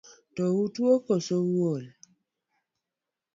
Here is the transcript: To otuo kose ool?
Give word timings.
To 0.35 0.43
otuo 0.63 0.93
kose 1.05 1.35
ool? 1.61 1.85